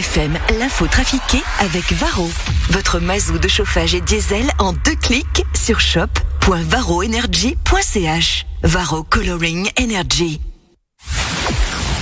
LFM, 0.00 0.38
l'info 0.58 0.86
trafiquée 0.86 1.42
avec 1.58 1.92
Varro. 1.92 2.30
Votre 2.70 3.00
mazou 3.00 3.38
de 3.38 3.48
chauffage 3.48 3.94
et 3.94 4.00
diesel 4.00 4.50
en 4.58 4.72
deux 4.72 4.94
clics 4.94 5.44
sur 5.54 5.78
shop.varroenergy.ch. 5.80 8.46
Varro 8.62 9.02
Coloring 9.02 9.68
Energy. 9.78 10.40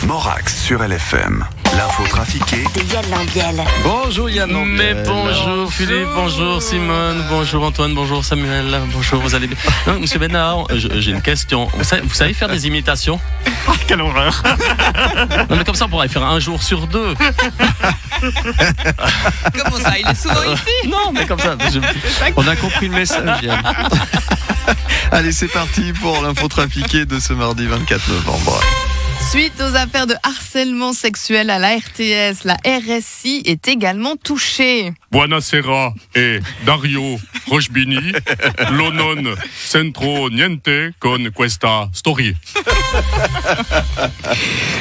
Morax 0.09 0.63
sur 0.65 0.83
LFM. 0.83 1.45
L'info 1.77 2.03
trafiquée 2.09 2.65
De 2.75 2.81
Yann 2.95 3.05
Lambiel. 3.11 3.63
Bonjour 3.85 4.31
Yann. 4.31 4.51
Mais 4.65 4.95
bonjour 5.05 5.71
Philippe, 5.71 6.09
bonjour 6.15 6.63
Simone, 6.63 7.23
bonjour 7.29 7.63
Antoine, 7.63 7.95
bonjour 7.95 8.25
Samuel, 8.25 8.81
bonjour, 8.91 9.21
vous 9.21 9.35
allez 9.35 9.49
bien 9.49 9.57
Non, 9.87 10.01
Monsieur 10.01 10.19
Bénard, 10.19 10.65
je- 10.75 10.99
j'ai 10.99 11.11
une 11.11 11.21
question. 11.21 11.69
Vous 11.75 11.85
savez, 11.85 12.01
vous 12.01 12.15
savez 12.15 12.33
faire 12.33 12.49
des 12.49 12.67
imitations? 12.67 13.21
Quelle 13.87 14.01
horreur. 14.01 14.43
Non 15.51 15.57
mais 15.59 15.65
comme 15.65 15.75
ça 15.75 15.85
on 15.85 15.89
pourrait 15.91 16.09
faire 16.09 16.25
un 16.25 16.41
jour 16.41 16.63
sur 16.63 16.87
deux. 16.87 17.13
Comment 19.53 19.77
ça 19.77 19.99
Il 19.99 20.09
est 20.09 20.15
souvent 20.15 20.43
ici 20.55 20.63
Non 20.89 21.13
mais 21.13 21.27
comme 21.27 21.39
ça. 21.39 21.55
je- 21.71 21.81
On 22.35 22.49
a 22.49 22.57
compris 22.57 22.89
le 22.89 22.95
message 22.95 23.43
Yann. 23.43 23.61
Allez, 25.13 25.33
c'est 25.33 25.49
parti 25.49 25.93
pour 25.93 26.23
l'info 26.23 26.49
trafiquée 26.49 27.05
de 27.05 27.21
ce 27.21 27.35
mardi 27.35 27.67
24 27.67 28.09
novembre. 28.09 28.59
Suite 29.31 29.61
aux 29.61 29.77
affaires 29.77 30.07
de 30.07 30.15
harcèlement 30.23 30.95
sexuel 30.95 31.51
à 31.51 31.59
la 31.59 31.77
RTS, 31.77 32.45
la 32.45 32.57
RSI 32.65 33.43
est 33.45 33.69
également 33.69 34.17
touchée. 34.17 34.95
Buonasera 35.11 35.95
e 36.15 36.39
Dario 36.65 37.19
Rochbini 37.49 38.13
lo 38.77 38.91
non 38.93 39.35
centro 39.67 40.29
niente 40.29 40.93
con 40.99 41.31
questa 41.33 41.89
storia. 41.93 42.35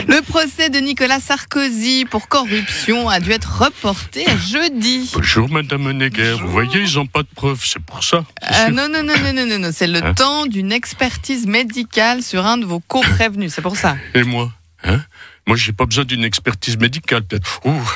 Le 0.06 0.22
procès 0.24 0.70
de 0.70 0.82
Nicolas 0.82 1.22
Sarkozy 1.22 2.04
pour 2.10 2.28
corruption 2.28 3.08
a 3.08 3.22
dû 3.22 3.32
être 3.32 3.64
reporté 3.64 4.28
à 4.28 4.36
jeudi. 4.36 5.10
Bonjour 5.14 5.50
Madame 5.50 5.92
Neger, 5.94 6.36
vous 6.42 6.52
voyez, 6.52 6.82
ils 6.82 6.96
n'ont 6.96 7.08
pas 7.08 7.24
de 7.24 7.30
preuves, 7.34 7.64
c'est 7.64 7.82
pour 7.82 8.04
ça. 8.04 8.26
Euh, 8.44 8.70
non, 8.70 8.90
non, 8.90 9.04
non, 9.04 9.14
non, 9.24 9.34
non, 9.34 9.60
non, 9.60 9.70
c'est 9.74 9.88
le 9.88 10.04
Hein 10.04 10.14
temps 10.14 10.46
d'une 10.46 10.74
expertise 10.74 11.48
médicale 11.48 12.22
sur 12.22 12.46
un 12.46 12.58
de 12.58 12.66
vos 12.66 12.82
co-prévenus, 12.82 13.54
c'est 13.54 13.62
pour 13.62 13.78
ça. 13.78 13.96
Et 14.14 14.24
moi 14.24 14.52
hein? 14.84 15.00
Moi, 15.48 15.56
j'ai 15.56 15.72
pas 15.72 15.86
besoin 15.86 16.04
d'une 16.04 16.24
expertise 16.24 16.78
médicale, 16.78 17.24
peut-être. 17.24 17.62
Ouh, 17.66 17.90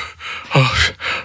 ah, 0.54 0.72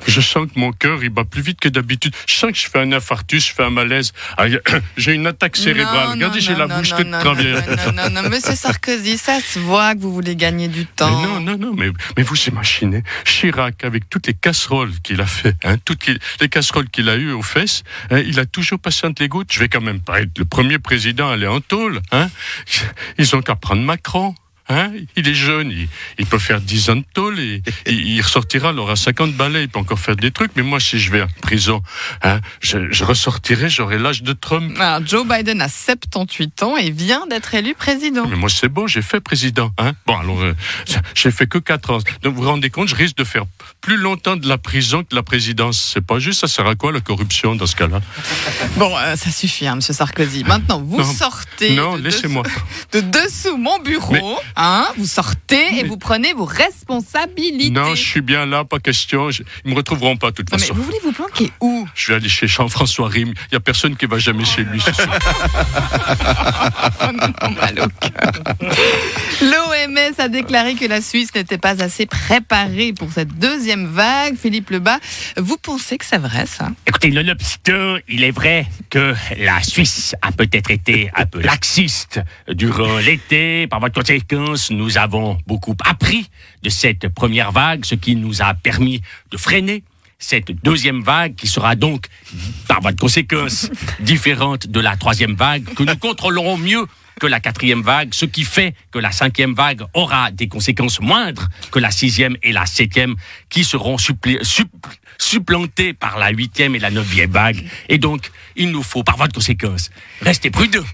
je 0.08 0.22
sens 0.22 0.47
que 0.53 0.59
mon 0.59 0.73
cœur, 0.73 1.03
il 1.03 1.09
bat 1.09 1.23
plus 1.23 1.42
vite 1.42 1.59
que 1.59 1.69
d'habitude. 1.69 2.14
Je 2.28 2.34
sens 2.34 2.52
que 2.52 2.58
je 2.58 2.67
fais 2.67 2.80
un 2.80 2.92
infarctus, 2.92 3.47
je 3.47 3.53
fais 3.53 3.64
un 3.64 3.69
malaise. 3.69 4.11
Ah, 4.38 4.45
j'ai 4.97 5.14
une 5.14 5.25
attaque 5.25 5.56
cérébrale. 5.56 6.08
Non, 6.08 6.14
Regardez, 6.14 6.42
j'ai 6.42 6.56
la 6.56 6.67
non, 6.67 6.78
bouche 6.78 6.92
non, 6.92 6.97
toute 6.97 7.08
non, 7.08 7.19
travée. 7.19 7.53
Non, 7.53 7.94
non, 7.94 8.09
non, 8.09 8.22
non, 8.22 8.30
monsieur 8.30 8.56
Sarkozy, 8.56 9.17
ça 9.17 9.39
se 9.39 9.59
voit 9.59 9.95
que 9.95 10.02
vous 10.02 10.14
voulez 10.14 10.36
gagner 10.36 10.67
du 10.67 10.86
temps. 10.86 11.22
Mais 11.22 11.28
non, 11.28 11.39
non, 11.39 11.58
non, 11.58 11.73
mais, 11.73 11.89
mais 12.17 12.23
vous 12.23 12.38
imaginez 12.44 13.03
Chirac 13.23 13.84
avec 13.84 14.09
toutes 14.09 14.28
les 14.28 14.34
casseroles 14.34 14.91
qu'il 15.03 15.22
a 15.22 15.25
fait, 15.25 15.56
hein, 15.64 15.78
toutes 15.84 16.08
les, 16.08 16.17
les 16.41 16.50
casseroles 16.50 16.89
qu'il 16.89 17.08
a 17.09 17.16
eues 17.16 17.31
aux 17.31 17.41
fesses, 17.41 17.84
hein, 18.12 18.19
il 18.19 18.39
a 18.39 18.45
toujours 18.45 18.80
passé 18.80 19.08
entre 19.08 19.22
les 19.22 19.30
gouttes. 19.30 19.52
Je 19.52 19.59
vais 19.59 19.69
quand 19.69 19.81
même 19.81 20.02
pas 20.02 20.22
être 20.22 20.38
le 20.38 20.45
premier 20.45 20.80
président 20.80 21.30
à 21.30 21.34
aller 21.34 21.47
en 21.47 21.62
tôle. 21.62 22.02
Hein. 22.12 22.28
Ils 23.17 23.36
ont 23.36 23.41
qu'à 23.41 23.56
prendre 23.56 23.81
Macron. 23.81 24.36
Hein? 24.70 24.92
Il 25.16 25.28
est 25.28 25.34
jeune, 25.34 25.72
il, 25.72 25.88
il 26.20 26.26
peut 26.26 26.40
faire 26.40 26.60
10 26.60 26.90
ans 26.90 26.96
de 26.98 27.04
tôle 27.14 27.40
et, 27.40 27.62
et 27.86 27.94
il 27.94 28.22
ressortira, 28.22 28.72
il 28.72 28.80
aura 28.80 28.96
50 28.96 29.34
balais, 29.34 29.64
il 29.64 29.70
peut 29.70 29.80
encore 29.80 30.00
faire 30.00 30.16
des 30.16 30.32
trucs. 30.32 30.52
Mais 30.56 30.64
moi, 30.64 30.80
si 30.80 31.00
je 31.00 31.12
vais 31.12 31.22
en 31.22 31.28
prison, 31.42 31.82
hein, 32.24 32.40
je, 32.62 32.92
je 32.92 33.04
ressortirai, 33.04 33.70
j'aurai 33.70 33.98
l'âge 33.98 34.24
de 34.24 34.34
Trump. 34.34 34.76
Alors, 34.80 35.06
Joe 35.08 35.26
Biden 35.28 35.62
a 35.62 35.70
78 35.70 36.64
ans 36.64 36.76
et 36.78 36.92
vient 36.92 37.26
d'être 37.28 37.54
élu 37.56 37.74
président. 37.76 38.28
Mais 38.28 38.36
moi, 38.36 38.50
c'est 38.50 38.68
bon, 38.70 38.88
j'ai 38.88 39.02
fait 39.02 39.20
président. 39.22 39.72
Hein 39.78 39.94
bon, 40.06 40.18
alors, 40.18 40.42
euh, 40.42 40.54
j'ai 41.16 41.31
fait 41.31 41.48
que 41.48 41.58
4 41.59 41.90
ans. 41.92 41.98
Donc, 42.24 42.36
vous 42.36 42.42
vous 42.44 42.48
rendez 42.50 42.70
compte, 42.70 42.88
je 42.90 42.96
risque 42.96 43.18
de 43.18 43.24
faire 43.24 43.44
plus 43.81 43.98
longtemps 43.98 44.36
de 44.36 44.48
la 44.48 44.58
prison 44.58 45.04
que 45.04 45.09
de 45.12 45.16
la 45.16 45.24
présidence. 45.24 45.92
C'est 45.94 46.06
pas 46.06 46.20
juste, 46.20 46.42
ça 46.42 46.48
sert 46.48 46.68
à 46.68 46.76
quoi 46.76 46.92
la 46.92 47.00
corruption 47.00 47.56
dans 47.56 47.66
ce 47.68 47.76
cas-là? 47.76 48.02
Bon, 48.78 48.96
euh, 48.98 49.16
ça 49.16 49.31
suffit, 49.31 49.66
hein, 49.68 49.76
monsieur 49.76 49.94
Sarkozy. 49.94 50.44
Maintenant, 50.44 50.81
vous 50.81 50.97
Non. 50.97 51.03
sortez 51.14 51.74
Non, 51.75 51.97
de, 51.97 52.03
laissez-moi. 52.03 52.44
dessous, 52.44 52.59
de 52.94 53.00
dessous 53.02 53.58
mon 53.58 53.80
bureau. 53.80 54.14
Mais- 54.14 54.22
Hein, 54.59 54.88
vous 54.97 55.06
sortez 55.06 55.68
et 55.78 55.84
Mais- 55.84 55.88
vous 55.88 55.97
prenez 55.97 56.34
vos 56.34 56.45
responsabilités. 56.45 57.69
Non, 57.69 57.94
je 57.94 58.01
suis 58.01 58.22
bien 58.22 58.47
là, 58.47 58.66
pas 58.66 58.79
question. 58.79 59.29
Je- 59.29 59.44
Ils 59.63 59.69
me 59.72 59.75
retrouveront 59.75 60.18
pas, 60.18 60.31
de 60.31 60.35
toute 60.38 60.50
Non, 60.51 60.57
mais 60.57 60.62
façon. 60.63 60.73
vous 60.73 60.81
voulez 60.84 60.97
vous 61.03 61.12
planquer 61.12 61.51
où? 61.62 61.88
Je 61.94 62.07
vais 62.07 62.16
aller 62.16 62.29
chez 62.29 62.47
Jean-François 62.47 63.07
Rime. 63.07 63.34
Il 63.51 63.53
y 63.53 63.56
a 63.56 63.59
personne 63.59 63.96
qui 63.96 64.07
va 64.07 64.17
jamais 64.17 64.46
chez 64.46 64.63
lui. 64.63 64.81
L'OMS 69.41 70.13
a 70.17 70.28
déclaré 70.29 70.75
que 70.75 70.85
la 70.85 71.01
Suisse 71.01 71.34
n'était 71.35 71.57
pas 71.57 71.81
assez 71.84 72.06
préparée 72.06 72.94
pour 72.94 73.12
cette 73.12 73.38
deuxième 73.38 73.88
vague. 73.88 74.35
Philippe 74.38 74.69
Lebas, 74.72 75.00
vous 75.38 75.57
pensez 75.57 75.97
que 75.97 76.06
c'est 76.06 76.17
vrai 76.17 76.46
ça? 76.46 76.69
Écoutez, 76.88 77.12
le 77.12 77.22
lobster, 77.22 77.97
il 78.07 78.23
est 78.23 78.31
vrai 78.31 78.66
que 78.90 79.13
la 79.40 79.62
Suisse 79.62 80.16
a 80.22 80.31
peut-être 80.31 80.72
été 80.72 81.12
un 81.16 81.25
peu 81.25 81.41
laxiste 81.41 82.19
durant 82.50 82.97
l'été. 82.97 83.67
Par 83.67 83.79
votre 83.79 84.01
nous 84.72 84.97
avons 84.97 85.38
beaucoup 85.47 85.75
appris 85.85 86.30
de 86.63 86.69
cette 86.69 87.08
première 87.09 87.52
vague, 87.52 87.85
ce 87.85 87.96
qui 87.96 88.16
nous 88.16 88.41
a 88.41 88.53
permis 88.53 89.02
de 89.31 89.38
freiner 89.38 89.84
cette 90.19 90.52
deuxième 90.63 91.03
vague 91.03 91.35
qui 91.35 91.47
sera 91.47 91.75
donc, 91.75 92.08
par 92.68 92.81
votre 92.81 92.97
conséquence, 92.97 93.69
différente 94.00 94.68
de 94.68 94.80
la 94.80 94.97
troisième 94.97 95.35
vague, 95.35 95.63
que 95.75 95.84
nous 95.84 95.96
contrôlerons 95.97 96.58
mieux 96.58 96.85
que 97.19 97.28
la 97.28 97.40
quatrième 97.40 97.81
vague, 97.81 98.13
ce 98.13 98.25
qui 98.25 98.44
fait 98.44 98.74
que 98.91 99.00
la 99.00 99.12
cinquième 99.12 99.53
vague 99.53 99.81
aura 99.94 100.31
des 100.31 100.47
conséquences 100.47 101.00
moindres 101.00 101.50
que 101.72 101.79
la 101.79 101.91
sixième 101.91 102.35
et 102.44 102.52
la 102.52 102.66
septième, 102.66 103.16
qui 103.50 103.64
seront 103.64 103.97
supplé- 103.97 104.40
supplantées 105.19 105.94
par 105.94 106.18
la 106.18 106.29
huitième 106.29 106.75
et 106.75 106.79
la 106.79 106.91
neuvième 106.91 107.31
vague. 107.31 107.64
Et 107.90 107.97
donc, 107.97 108.31
il 108.56 108.72
nous 108.72 108.84
faut, 108.84 109.03
par 109.03 109.18
votre 109.18 109.34
conséquence, 109.34 109.90
rester 110.22 110.50
prudents. 110.52 110.85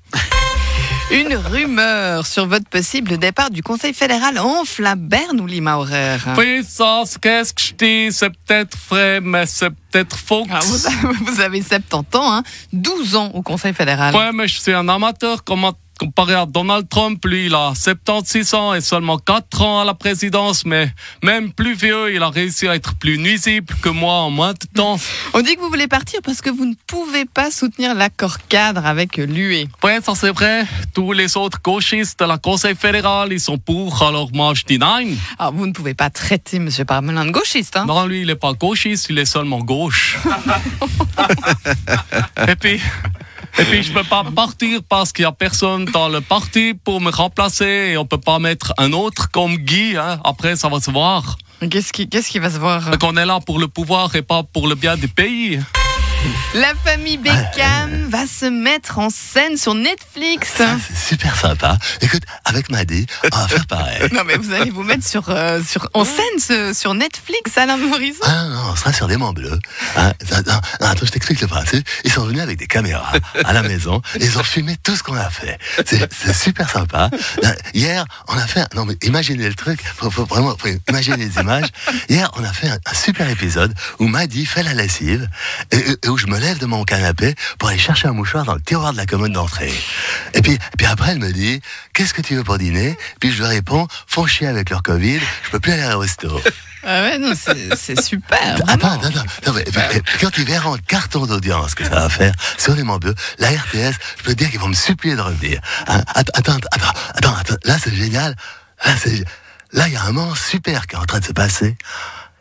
Une 1.11 1.35
rumeur 1.35 2.25
sur 2.25 2.47
votre 2.47 2.67
possible 2.67 3.17
départ 3.17 3.51
du 3.51 3.61
Conseil 3.61 3.93
fédéral 3.93 4.39
enfle 4.39 4.93
Berne 4.97 5.39
ou 5.41 5.45
Lima 5.45 5.77
Horaire. 5.77 6.25
Puissance, 6.35 7.17
qu'est-ce 7.21 7.53
que 7.53 7.61
je 7.61 7.73
dis? 7.73 8.11
C'est 8.11 8.29
peut-être 8.31 8.75
vrai, 8.89 9.19
mais 9.21 9.45
c'est 9.45 9.69
peut-être 9.69 10.17
faux. 10.17 10.45
Ah, 10.49 10.59
vous, 10.63 10.87
avez, 10.87 10.95
vous 11.25 11.39
avez 11.41 11.61
70 11.61 12.17
ans, 12.17 12.33
hein, 12.37 12.43
12 12.71 13.15
ans 13.15 13.31
au 13.35 13.41
Conseil 13.43 13.73
fédéral. 13.73 14.15
Ouais, 14.15 14.31
mais 14.33 14.47
je 14.47 14.59
suis 14.59 14.73
un 14.73 14.87
amateur 14.89 15.43
comment- 15.43 15.73
comparé 15.99 16.33
à 16.33 16.45
Donald 16.45 16.87
Trump. 16.89 17.23
Lui, 17.25 17.47
il 17.47 17.55
a 17.55 17.73
76 17.75 18.53
ans 18.53 18.73
et 18.73 18.81
seulement 18.81 19.17
4 19.17 19.61
ans 19.61 19.81
à 19.81 19.85
la 19.85 19.93
présidence, 19.93 20.65
mais 20.65 20.91
même 21.21 21.51
plus 21.51 21.75
vieux, 21.75 22.13
il 22.13 22.21
a 22.23 22.29
réussi 22.29 22.67
à 22.67 22.75
être 22.75 22.95
plus 22.95 23.17
nuisible 23.17 23.73
que 23.81 23.89
moi 23.89 24.13
en 24.13 24.29
moins 24.29 24.53
de 24.53 24.59
temps. 24.73 24.97
On 25.33 25.41
dit 25.41 25.55
que 25.55 25.61
vous 25.61 25.69
voulez 25.69 25.87
partir 25.87 26.19
parce 26.23 26.41
que 26.41 26.49
vous 26.49 26.65
ne 26.65 26.75
pouvez 26.87 27.25
pas 27.25 27.51
soutenir 27.51 27.93
l'accord 27.95 28.37
cadre 28.47 28.85
avec 28.85 29.17
l'UE. 29.17 29.67
Ouais, 29.83 29.99
ça 30.01 30.13
c'est 30.15 30.31
vrai. 30.31 30.65
Tous 30.93 31.11
les 31.11 31.37
autres 31.37 31.59
gauchistes 31.63 32.19
de 32.19 32.25
la 32.25 32.37
Conseil 32.37 32.75
fédéral, 32.75 33.31
ils 33.33 33.39
sont 33.39 33.57
pour, 33.57 34.03
alors 34.03 34.29
moi 34.33 34.53
je 34.53 34.63
dis 34.63 34.77
non. 34.79 34.83
Alors, 34.93 35.07
Ah, 35.39 35.49
vous 35.53 35.65
ne 35.65 35.71
pouvez 35.71 35.93
pas 35.93 36.09
traiter 36.09 36.57
M. 36.57 36.69
Parmelin 36.87 37.25
de 37.25 37.31
gauchiste. 37.31 37.77
Hein 37.77 37.85
Non, 37.85 38.05
lui, 38.05 38.21
il 38.21 38.29
est 38.29 38.35
pas 38.35 38.53
gauchiste, 38.53 39.07
il 39.09 39.17
est 39.17 39.25
seulement 39.25 39.59
gauche. 39.59 40.17
et 42.47 42.55
puis, 42.55 42.79
et 43.59 43.63
puis, 43.65 43.83
je 43.83 43.91
peux 43.91 44.03
pas 44.03 44.23
partir 44.23 44.81
parce 44.87 45.11
qu'il 45.13 45.23
y 45.23 45.25
a 45.25 45.31
personne 45.31 45.85
dans 45.85 46.09
le 46.09 46.21
parti 46.21 46.73
pour 46.73 47.01
me 47.01 47.11
remplacer 47.11 47.91
et 47.91 47.97
on 47.97 48.05
peut 48.05 48.17
pas 48.17 48.39
mettre 48.39 48.73
un 48.77 48.93
autre 48.93 49.29
comme 49.31 49.57
Guy, 49.57 49.95
hein. 49.95 50.19
Après, 50.23 50.55
ça 50.55 50.69
va 50.69 50.79
se 50.79 50.89
voir. 50.89 51.37
Qu'est-ce 51.69 51.93
qui, 51.93 52.09
qu'est-ce 52.09 52.29
qui 52.29 52.39
va 52.39 52.49
se 52.49 52.57
voir? 52.57 52.97
Qu'on 52.99 53.15
est 53.15 53.25
là 53.25 53.39
pour 53.45 53.59
le 53.59 53.67
pouvoir 53.67 54.15
et 54.15 54.21
pas 54.21 54.43
pour 54.43 54.67
le 54.67 54.75
bien 54.75 54.97
du 54.97 55.07
pays. 55.07 55.59
La 56.55 56.73
famille 56.75 57.17
Beckham 57.17 58.09
va 58.09 58.25
se 58.27 58.45
mettre 58.45 58.99
en 58.99 59.09
scène 59.09 59.57
sur 59.57 59.73
Netflix. 59.73 60.49
C'est 60.57 61.15
super 61.15 61.35
sympa. 61.35 61.77
Écoute, 62.01 62.23
avec 62.45 62.69
Maddy, 62.69 63.05
on 63.31 63.37
va 63.37 63.47
faire 63.47 63.65
pareil. 63.67 64.01
Non 64.13 64.21
mais 64.25 64.35
vous 64.37 64.53
allez 64.53 64.69
vous 64.69 64.83
mettre 64.83 65.05
sur, 65.05 65.29
euh, 65.29 65.61
sur 65.67 65.89
en 65.93 66.05
scène 66.05 66.39
ce- 66.39 66.73
sur 66.73 66.93
Netflix, 66.93 67.57
Alain 67.57 67.77
Morisson. 67.77 68.19
Ah 68.23 68.45
non, 68.45 68.61
on 68.71 68.75
sera 68.75 68.93
sur 68.93 69.07
des 69.07 69.17
monts 69.17 69.33
bleus. 69.33 69.59
Hein, 69.95 70.13
non, 70.31 70.37
non, 70.47 70.87
attends, 70.87 71.05
je 71.05 71.11
t'explique 71.11 71.41
le 71.41 71.47
principe. 71.47 71.87
Ils 72.03 72.11
sont 72.11 72.25
venus 72.25 72.41
avec 72.41 72.57
des 72.59 72.67
caméras 72.67 73.11
à 73.43 73.53
la 73.53 73.63
maison 73.63 74.01
et 74.19 74.25
ils 74.25 74.37
ont 74.37 74.43
filmé 74.43 74.77
tout 74.83 74.95
ce 74.95 75.01
qu'on 75.03 75.15
a 75.15 75.29
fait. 75.29 75.57
C'est 75.85 76.07
c'est 76.13 76.33
super 76.33 76.69
sympa. 76.69 77.09
Euh, 77.43 77.47
Hier, 77.73 78.05
on 78.27 78.37
a 78.37 78.45
fait... 78.47 78.63
Non 78.75 78.85
mais 78.85 78.95
imaginez 79.03 79.47
le 79.47 79.55
truc. 79.55 79.81
Faut, 79.97 80.11
faut 80.11 80.25
vraiment 80.25 80.55
faut 80.57 80.69
imaginer 80.89 81.17
les 81.17 81.39
images. 81.41 81.67
Hier, 82.09 82.29
on 82.37 82.43
a 82.43 82.53
fait 82.53 82.69
un, 82.69 82.77
un 82.85 82.93
super 82.93 83.27
épisode 83.29 83.73
où 83.99 84.07
Maddy 84.07 84.45
fait 84.45 84.63
la 84.63 84.73
lessive 84.73 85.27
et, 85.71 85.77
et- 85.77 85.97
et 86.05 86.09
je 86.17 86.27
me 86.27 86.39
lève 86.39 86.59
de 86.59 86.65
mon 86.65 86.83
canapé 86.83 87.35
pour 87.57 87.69
aller 87.69 87.77
chercher 87.77 88.07
un 88.07 88.13
mouchoir 88.13 88.45
dans 88.45 88.55
le 88.55 88.61
tiroir 88.61 88.91
de 88.91 88.97
la 88.97 89.05
commode 89.05 89.31
d'entrée. 89.31 89.73
Et 90.33 90.41
puis, 90.41 90.57
puis 90.77 90.87
après, 90.87 91.11
elle 91.11 91.19
me 91.19 91.31
dit, 91.31 91.61
qu'est-ce 91.93 92.13
que 92.13 92.21
tu 92.21 92.35
veux 92.35 92.43
pour 92.43 92.57
dîner? 92.57 92.97
Puis 93.19 93.31
je 93.31 93.37
lui 93.37 93.47
réponds, 93.47 93.87
font 94.07 94.25
chier 94.25 94.47
avec 94.47 94.69
leur 94.69 94.83
Covid, 94.83 95.19
je 95.43 95.49
peux 95.51 95.59
plus 95.59 95.71
aller 95.71 95.93
au 95.93 95.99
resto. 95.99 96.41
Ah 96.85 97.03
ouais, 97.03 97.17
non, 97.17 97.31
c'est 97.33 98.01
super. 98.01 98.57
Attends, 98.67 98.73
attends, 98.73 99.07
attends. 99.07 99.23
Non, 99.47 99.53
mais, 99.53 99.63
mais, 99.73 100.01
quand 100.19 100.37
ils 100.37 100.43
verront 100.43 100.73
le 100.73 100.81
carton 100.81 101.25
d'audience 101.25 101.75
que 101.75 101.85
ça 101.85 101.91
va 101.91 102.09
faire 102.09 102.33
sur 102.57 102.75
les 102.75 102.83
Bleus, 102.83 103.15
la 103.39 103.51
RTS, 103.51 103.93
je 104.17 104.23
peux 104.23 104.33
te 104.33 104.37
dire 104.39 104.51
qu'ils 104.51 104.59
vont 104.59 104.67
me 104.67 104.73
supplier 104.73 105.15
de 105.15 105.21
revenir. 105.21 105.61
Hein, 105.87 106.03
attends, 106.07 106.33
attends, 106.51 106.57
attends, 106.71 107.35
attends. 107.35 107.55
Là, 107.63 107.77
c'est 107.81 107.95
génial. 107.95 108.35
Là, 109.71 109.87
il 109.87 109.93
y 109.93 109.95
a 109.95 110.03
un 110.03 110.11
moment 110.11 110.35
super 110.35 110.85
qui 110.87 110.95
est 110.95 110.99
en 110.99 111.05
train 111.05 111.19
de 111.19 111.25
se 111.25 111.31
passer. 111.31 111.77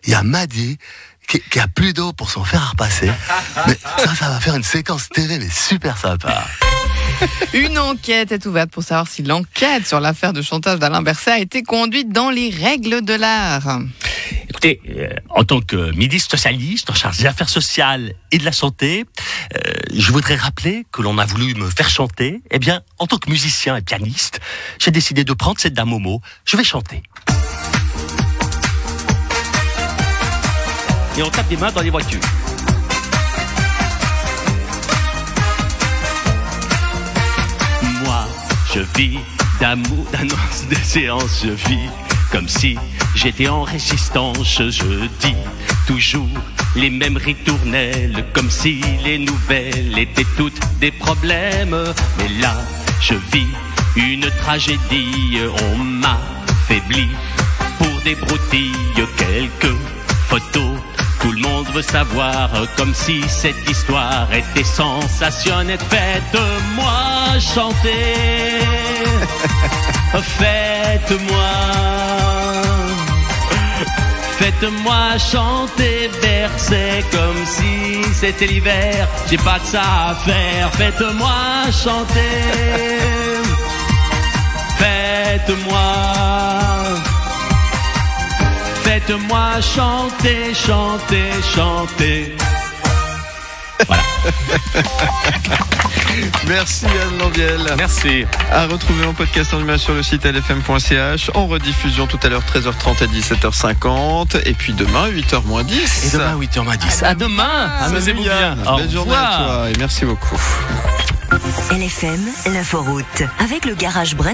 il 0.05 0.11
y 0.11 0.15
a 0.15 0.25
Maddy 0.25 0.79
qui, 1.27 1.41
qui 1.41 1.59
a 1.59 1.69
plus 1.69 1.93
d'eau 1.93 2.13
pour 2.13 2.31
son 2.31 2.45
fer 2.45 2.63
à 2.63 2.67
repasser. 2.67 3.11
Mais 3.67 3.79
ça, 3.99 4.15
ça 4.15 4.29
va 4.29 4.41
faire 4.41 4.57
une 4.57 4.63
séquence 4.63 5.09
TV, 5.09 5.39
mais 5.39 5.51
super 5.51 5.97
sympa. 5.97 6.45
Une 7.55 7.79
enquête 7.79 8.33
est 8.33 8.47
ouverte 8.47 8.71
pour 8.71 8.83
savoir 8.83 9.07
si 9.07 9.23
l'enquête 9.23 9.87
sur 9.87 10.01
l'affaire 10.01 10.33
de 10.33 10.43
chantage 10.43 10.79
d'Alain 10.79 11.03
Berset 11.03 11.31
a 11.31 11.39
été 11.39 11.63
conduite 11.63 12.11
dans 12.11 12.31
les 12.31 12.51
règles 12.51 13.03
de 13.03 13.15
l'art. 13.15 13.81
Écoutez, 14.49 14.81
euh, 14.91 15.09
en 15.31 15.45
tant 15.45 15.61
que 15.61 15.93
ministre 15.93 16.31
socialiste 16.33 16.91
en 16.91 16.95
charge 16.95 17.19
des 17.19 17.27
affaires 17.27 17.49
sociales 17.49 18.15
et 18.31 18.39
de 18.39 18.45
la 18.45 18.53
santé, 18.53 19.05
euh, 19.55 19.73
je 19.93 20.13
voudrais 20.13 20.37
rappeler 20.37 20.85
que 20.93 21.03
l'on 21.03 21.19
a 21.19 21.25
voulu 21.25 21.55
me 21.55 21.71
faire 21.71 21.89
chanter. 21.89 22.43
Eh 22.51 22.59
bien, 22.59 22.83
en 22.99 23.07
tant 23.07 23.19
que 23.19 23.31
musicien 23.31 23.77
et 23.77 23.83
pianiste, 23.83 24.41
j'ai 24.79 24.91
décidé 24.91 25.25
de 25.25 25.33
prendre 25.33 25.59
cette 25.59 25.75
dame 25.75 25.89
Momo. 25.89 26.21
Je 26.45 26.57
vais 26.57 26.65
chanter. 26.65 27.03
Et 31.17 31.23
on 31.23 31.29
tape 31.29 31.49
des 31.49 31.57
mains 31.57 31.71
dans 31.71 31.83
les 31.83 31.91
voitures. 31.91 32.21
Moi, 38.03 38.25
je 38.75 38.81
vis 38.97 39.19
d'amour, 39.61 40.07
d'annonce, 40.11 40.67
de 40.71 40.75
séance, 40.77 41.45
je 41.45 41.51
vis 41.69 41.91
comme 42.33 42.49
si 42.49 42.79
j'étais 43.15 43.49
en 43.49 43.63
résistance, 43.63 44.57
je 44.57 45.07
dis 45.21 45.37
toujours 45.87 46.27
les 46.75 46.89
mêmes 46.89 47.19
ritournelles, 47.19 48.25
comme 48.33 48.51
si 48.51 48.81
les 49.05 49.19
nouvelles 49.19 49.99
étaient 49.99 50.27
toutes 50.39 50.59
des 50.81 50.91
problèmes. 50.91 51.77
Mais 52.19 52.29
là, 52.41 52.55
je 53.03 53.15
vis 53.33 53.49
une 53.97 54.31
tragédie, 54.41 55.41
on 55.75 55.77
m'a 55.77 56.19
faibli 56.67 57.09
pour 57.77 58.01
des 58.03 58.15
broutilles, 58.15 58.73
quelques 59.19 59.77
photos. 60.33 60.73
Tout 61.21 61.33
le 61.33 61.41
monde 61.41 61.67
veut 61.75 61.83
savoir, 61.83 62.49
comme 62.77 62.95
si 62.95 63.23
cette 63.29 63.69
histoire 63.69 64.27
était 64.33 64.65
sensationnelle. 64.65 65.79
Faites-moi 65.91 67.39
chanter, 67.55 68.65
faites-moi, 70.41 71.53
faites-moi 74.39 75.03
chanter, 75.33 76.11
verser 76.23 77.05
comme 77.15 77.43
si 77.45 78.03
c'était 78.15 78.47
l'hiver. 78.47 79.07
J'ai 79.29 79.37
pas 79.37 79.59
que 79.59 79.67
ça 79.67 79.83
à 80.09 80.15
faire. 80.27 80.73
Faites-moi 80.81 81.71
chanter, 81.85 82.37
faites-moi. 84.81 85.83
Faites-moi 88.93 89.59
chanter, 89.63 90.53
chanter, 90.53 91.31
chanter. 91.55 92.37
Merci 96.47 96.85
Anne 96.85 97.19
Lambiel. 97.19 97.61
Merci. 97.79 98.27
À 98.51 98.67
retrouver 98.67 99.07
en 99.07 99.15
podcast 99.15 99.55
en 99.55 99.61
image 99.61 99.81
sur 99.81 99.95
le 99.95 100.03
site 100.03 100.27
lfm.ch. 100.27 101.31
En 101.33 101.47
rediffusion 101.47 102.07
tout 102.07 102.19
à 102.23 102.29
l'heure 102.29 102.43
13h30 102.43 103.05
et 103.05 103.07
17h50. 103.07 104.43
Et 104.45 104.53
puis 104.53 104.75
demain 104.75 105.09
8h 105.09 105.43
moins 105.47 105.65
10. 105.65 106.09
Et 106.09 106.11
demain, 106.19 106.39
8h10. 106.39 107.03
À 107.03 107.15
demain. 107.15 107.71
Amusez-vous 107.81 108.25
bien. 108.25 108.59
Au 108.67 108.77
Belle 108.77 108.91
journée 108.91 109.15
à 109.15 109.43
toi 109.43 109.71
et 109.71 109.79
merci 109.79 110.05
beaucoup. 110.05 110.39
LFM, 111.71 112.21
l'inforoute. 112.53 113.23
Avec 113.39 113.65
le 113.65 113.75
garage 113.75 114.17
Brent 114.17 114.29